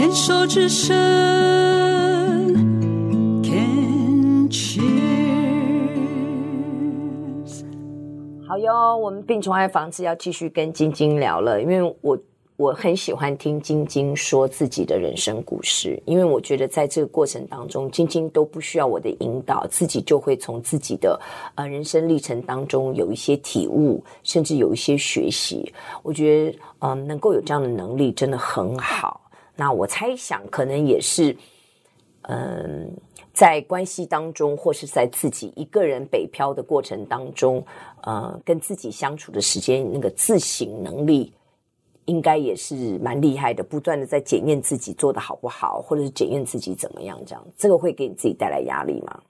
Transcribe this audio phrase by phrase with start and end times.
[0.00, 0.96] 牵手之声
[3.44, 4.86] ，Can cheers。
[8.48, 12.18] 好哟，我们病虫害防治要继续跟晶晶聊了，因为我。
[12.56, 21.18] 我很喜欢听晶晶说自己的人生故事，因为我觉得在这个过程当中，晶晶都不需要我的引导，自己就会从自己的
[21.54, 25.72] 呃人生历程当中有一些体悟，甚至有一些学习。
[26.02, 29.22] 我觉得嗯、能够有这样的能力真的很好。
[29.60, 31.36] 那我猜想，可能也是
[32.22, 32.90] 嗯，
[33.34, 37.62] 在关系当中，或是在自己一个人北漂的过程当中，
[38.04, 41.30] 呃，跟自己相处的时间，那个自省能力。
[42.06, 49.20] 应该也是蛮厉害的，不断的在检验自己做的好不好，或者是检验自己怎么样，这样这个会给你自己带来压力吗？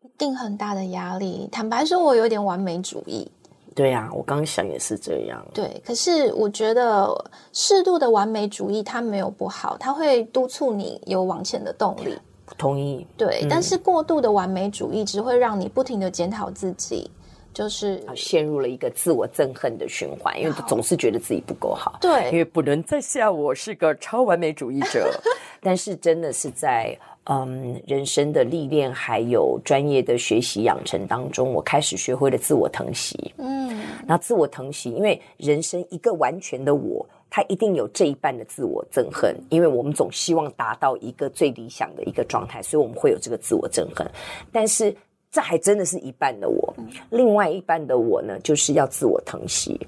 [0.00, 1.48] 一定很大的压力。
[1.52, 3.30] 坦白说，我有点完美主义。
[3.74, 5.44] 对呀、啊，我刚想也是这样。
[5.52, 7.08] 对，可是我觉得
[7.52, 12.18] 适度的完美主义它没有不好，它会督促你有往前的动力。
[12.58, 13.06] 同意。
[13.16, 17.10] 对、嗯，但是过度的完美主义只会让你不停的检讨自己。
[17.54, 21.98] 就是陷入了一个自我憎恨的循环，因为他总是觉得自己不够好。
[22.00, 25.12] 对，因为不能再像我是个超完美主义者。
[25.60, 33.34] 但是真的是在嗯人生的历练还有专业的学习养成当中，我开始学会了自我疼惜。
[33.38, 44.06] 嗯，那自我疼惜，因为人生一个完全的我，他一定有这一半的自我憎恨，因为我们总希望达到一个最理想的一个状态，所以我们会有这个自我憎恨。
[44.50, 44.94] 但是。
[45.34, 46.74] 这还真的是一半的我，
[47.08, 49.80] 另外一半的我呢，就是要自我疼惜。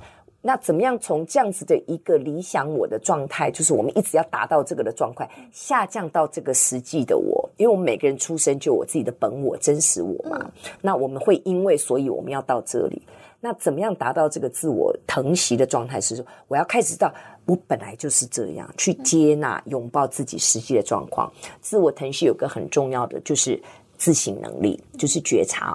[0.47, 7.49] 那怎么样从这样子的一个理想我的状态，就是我们一直要达到这个的状态，下降到这个实际的我？
[7.57, 10.53] 因为我们每个人出生就有我自己的本我、真实我嘛。
[10.83, 13.01] 那我们会因为，所以我们要到这里。
[13.41, 15.99] 那怎么样达到这个自我疼惜的状态？
[15.99, 17.11] 是说，我要开始知道，
[17.47, 21.33] 我本来就是这样，去接纳、拥抱自己实际的状况。
[21.61, 23.59] 自我疼惜有个很重要的就是。
[23.97, 25.73] 自省能力就是觉察，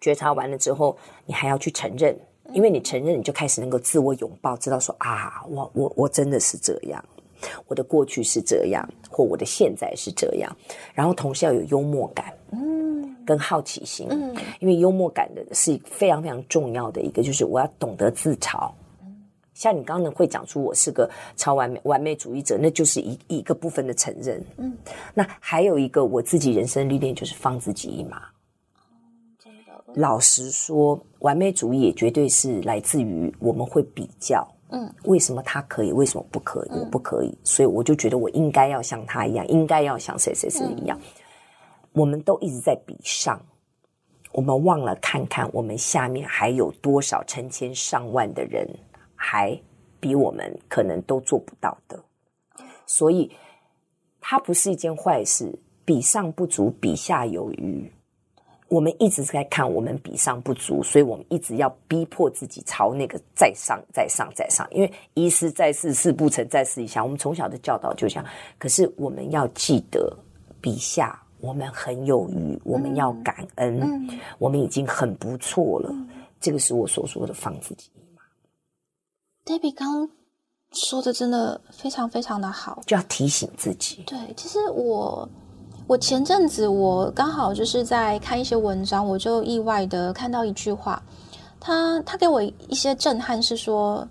[0.00, 0.96] 觉察完了之后，
[1.26, 2.16] 你还要去承认，
[2.52, 7.04] 因为你承认，你就开始能够自我拥抱，知道说啊，我我我真的是这样，
[7.66, 10.56] 我的过去是这样，或我的现在是这样。
[10.94, 18.70] 然后同时要有幽默感，嗯，跟好奇心，嗯，因为幽默感的是非常非常重要的一个，就是我要懂得自嘲。
[19.54, 24.40] 像你刚刚会讲出我是个超完美完美主义者，那就是一一个部分的承认。
[24.56, 24.72] 嗯，
[25.12, 28.22] 那还有一个我自己人生历练就是放自己一马。
[29.94, 34.46] 老实说，完美主义也绝对是来自于我们会比较。
[34.70, 36.70] 嗯，为什么他可以，为什么不可以？
[36.70, 40.98] 我不可以，所以我就觉得我应该要像他一样，应该要像谁谁谁一样。
[41.92, 43.40] 我们都一直在比上，
[44.32, 48.68] 我们忘了看看我们下面还有多少成千上万的人。
[49.20, 49.60] 还
[49.98, 52.00] 比我们可能都做不到的，
[52.86, 53.28] 所以
[54.20, 55.58] 它不是一件坏事。
[55.84, 57.92] 比上不足，比下有余。
[58.68, 64.66] 我们一直在看我们比上不足，所以我们一直要逼迫自己朝那个再上、再上、再上。
[64.70, 67.02] 因为一试再试，事不成再试一下。
[67.02, 68.24] 我们从小的教导就这样。
[68.58, 70.14] 可是我们要记得，
[70.60, 75.88] 比下我们很有余，我们要感恩，嗯、我们已经很不错了。
[75.90, 76.08] 嗯、
[76.38, 77.90] 这个是我所说的放自己。
[79.46, 80.10] Debbie 刚
[80.72, 84.02] 说的真的非常非常的好，就要提醒自己。
[84.06, 85.26] 对，其实我
[85.88, 91.02] 我前阵子我刚好就是在看一些文章，我就意外的看到一句话，
[91.58, 94.06] 他他给我一些震撼，是说，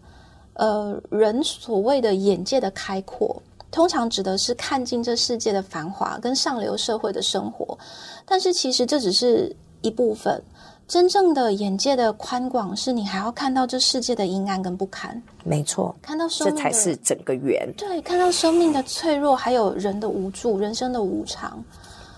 [0.54, 3.40] 呃，人所谓的眼界的开阔，
[3.70, 7.78] 通常指的是看尽这世界的繁华跟上流社会的生活，
[8.26, 10.42] 但是其实这只是一部分。
[10.88, 15.22] 真正的眼界的宽广，是你还要看到这世界的阴暗跟不堪。
[15.44, 17.70] 没错，看到生命，这才是整个圆。
[17.76, 21.62] 对，看到生命的脆弱，还有人的无助，人生的无常。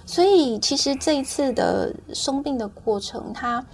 [0.05, 3.65] 所以，其实这一次的生病的过程，它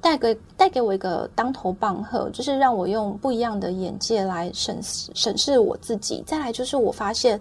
[0.00, 6.22] 带给带给我一个当头棒喝，就是让我用不一样的眼界来审视审视我自己。
[6.24, 7.40] 再来就是我发现，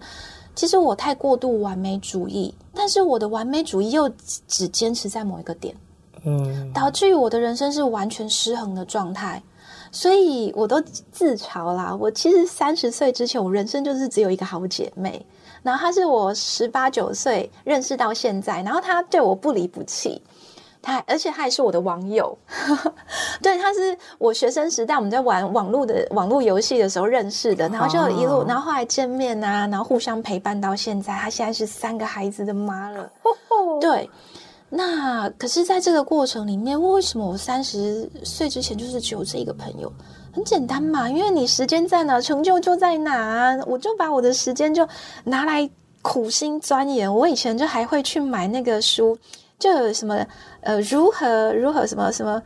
[0.56, 4.10] 其实我太过度完美主义，但是我的完美主义又
[4.48, 5.76] 只坚持在某一个点。
[6.25, 9.42] 嗯，导致于我的人生是完全失衡的状态，
[9.92, 10.80] 所以我都
[11.12, 11.96] 自嘲啦。
[12.00, 15.25] 我其实三十岁之前，我人生就是只有一个好姐妹，
[15.62, 20.22] 然后她是我十八九岁认识到现在，然后她对我不离不弃，
[20.81, 22.38] 她而且她也是我的网友，
[23.44, 33.12] 对，她是我学生时代我们在玩网络的网络游戏的时候认识的，然后就一路，然后后来见面啊，然后互相陪伴到现在，她现在是三个孩子的妈了，
[33.81, 34.10] 对。
[34.75, 39.92] 那可是，在这个过程里面，为什么我三十岁之前就是只有这一个朋友？
[40.34, 43.56] 很简单嘛，因为你时间在哪，成就就在哪。
[43.68, 44.88] 我就把我的时间就
[45.25, 45.70] 拿来
[46.02, 47.14] 苦心钻研。
[47.14, 49.16] 我以前就还会去买那个书，
[49.60, 50.25] 就有什么
[50.62, 52.42] 呃，如何如何什么什么。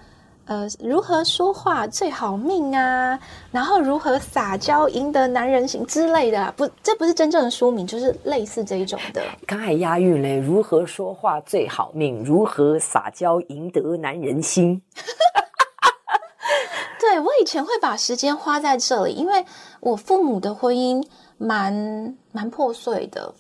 [0.47, 3.19] 呃，如何说话最好命啊？
[3.51, 9.21] 然后如何撒娇赢得男人心之类的，不，这不是真正的书名，就是类似这一种的。
[9.45, 12.23] 刚才押韵嘞，如何说话最好命？
[12.23, 14.81] 如何撒娇赢得男人心？
[16.97, 19.45] 对，我以前会把时间花在这里，因为
[19.81, 21.05] 我父母的婚姻
[21.38, 23.33] 蛮蛮破碎的，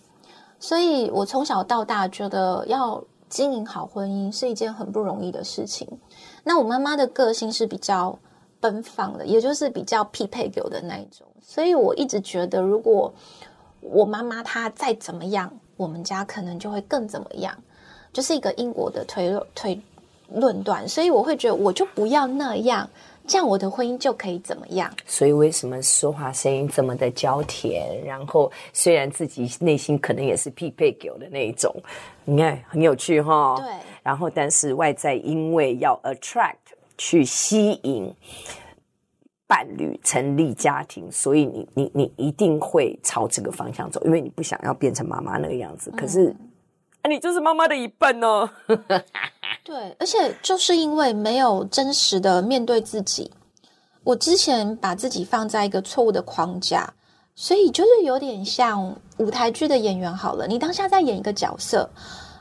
[0.59, 5.87] 所以我从小到大觉得要经营好婚姻是一件很不容易的事情。
[6.47, 8.17] 那我妈妈的个性是比较
[8.61, 13.13] 奔放的，也就是比较匹配给我的那一种，所以我一直觉得，如果
[13.81, 17.53] 我妈妈她再怎么样，我们家可能就会更怎么样，
[18.13, 19.77] 就是一个因果的推推
[20.29, 22.89] 论断，所以我会觉得我就不要那样，
[23.27, 24.89] 这样我的婚姻就可以怎么样。
[25.05, 28.01] 所以为什么说话声音这么的娇甜？
[28.05, 31.75] 然后虽然自己内心可能也是匹配给我的那一种，
[32.23, 33.55] 你看很有趣哈。
[33.57, 33.67] 对。
[34.07, 36.55] 然后，但是外在因为要 attract
[36.97, 38.09] 去吸引
[39.45, 45.91] 伴侣成立家庭，所以你你你一定会朝这个方向走，因为你不想要变成妈妈那个样子。
[45.91, 46.37] 可是，嗯、
[47.01, 48.49] 啊，你就是妈妈的一半哦。
[49.65, 53.29] 对，而且就是因为没有真实的面对自己，
[54.05, 56.89] 我之前把自己放在一个错误的框架，
[57.35, 61.89] 所以就是有点像舞台剧的演员好了，你当下在演一个角色，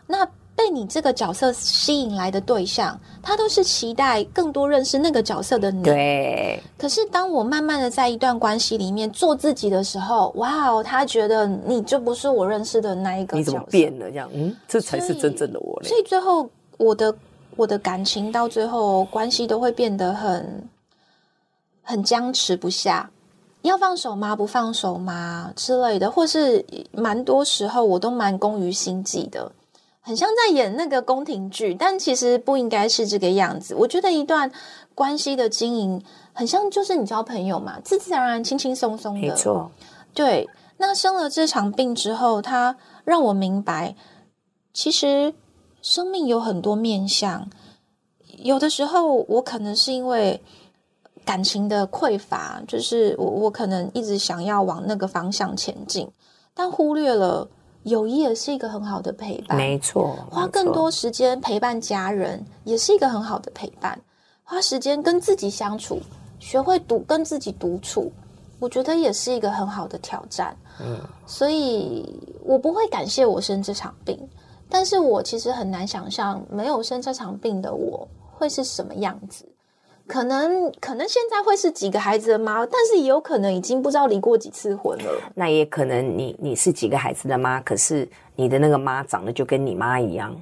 [0.06, 0.28] 那。
[0.66, 5.80] 被你这个角色吸引来的对象，他都是期待更多认识那个角色的你。
[5.84, 6.60] 对。
[6.76, 13.38] 可是当我慢慢的在一段关系里面做自己的时候，哇哦，他觉得你就不是我认识的那一个角色。
[13.38, 14.10] 你怎么变了？
[14.10, 15.88] 这样，嗯，这才是真正的我嘞。
[15.88, 17.14] 所以最后，我的
[17.54, 20.68] 我的感情到最后关系都会变得很
[21.84, 23.08] 很僵持不下。
[23.62, 24.34] 要放手吗？
[24.34, 25.52] 不放手吗？
[25.54, 29.52] 之类的，或是蛮多时候我都蛮工于心计的。
[30.06, 33.74] 很像在演那个宫廷剧，但其实不应该是这个样子。
[33.74, 34.48] 我觉得一段
[34.94, 36.00] 关系的经营，
[36.32, 39.20] 很像就是你交朋友嘛，自自然然、轻轻松松的。
[39.20, 39.68] 没错，
[40.14, 40.48] 对。
[40.76, 43.96] 那生了这场病之后，他让我明白，
[44.72, 45.34] 其实
[45.82, 47.50] 生命有很多面相。
[48.38, 50.40] 有的时候，我可能是因为
[51.24, 56.08] 感情的匮乏，就是我我可能一直想要往那个方向前进，
[56.54, 57.48] 但忽略了。
[57.86, 60.16] 友谊也是一个很好的陪伴，没错。
[60.28, 63.96] 花更多时间陪伴家人，也是一个很好的陪伴。
[64.42, 66.00] 花时间跟自己相处，
[66.40, 68.10] 学会独跟自己独处，
[68.58, 70.56] 我觉得也是一个很好的挑战。
[70.80, 72.04] 嗯，所以
[72.44, 74.18] 我不会感谢我生这场病，
[74.68, 79.48] 但是我其实很难想象没有生这场病的我会是什么样子。
[80.06, 85.10] 可能可能现在会是几个孩子的妈，但是也有可能已经不知道离过几次婚了。
[85.34, 90.34] 那也可能你你是几个孩子的妈，可是你的那个妈长得就跟你妈一样，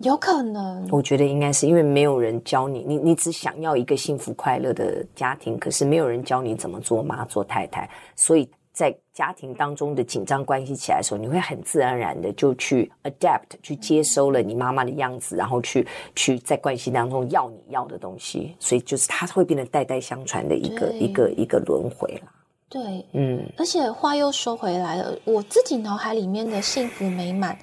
[0.00, 0.86] 有可能。
[0.90, 8.48] 我觉得应该是因为没有人教你，你你只想要一个幸福快乐的家庭，可是没有人教你怎么做妈做太太，所以。
[8.78, 15.84] 在家庭当中的紧张关系起来的时候，你会很自然而然的就去 adapt，去接收了你妈妈的样子，然后去
[16.14, 22.30] 去在关系当中要你要的东西，所以就是它会变得代代相传的一个一个一个轮回了。
[22.68, 27.58] 对，嗯，而且话又说回来了，我自己脑海里面的幸福美满。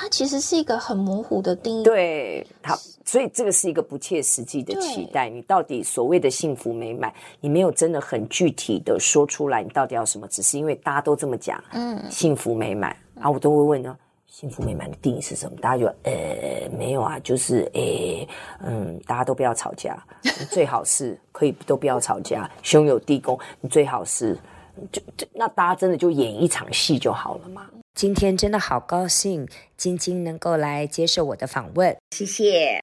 [0.00, 5.28] 它其实是一个很模糊的定义，对它，所以这个是一个不切实际的期待。
[5.28, 10.28] 你到底所谓的幸福美满，你没有真的很具体的说出来，你到底要什么？
[10.28, 15.58] 只是因为大家都这么讲，嗯，幸福美满，然后我都会问呢，幸福美满的定义是什么？
[15.60, 18.28] 大家就呃没有啊，就是诶
[18.60, 20.00] 嗯，大家都不要吵架，
[20.48, 24.38] 最好是可以都不要吵架，兄友弟恭，你最好是
[24.92, 27.68] 就就那大家真的就演一场戏就好了嘛。
[27.98, 32.80] 今天真的好高兴，晶晶能够来接受我的访问，谢谢。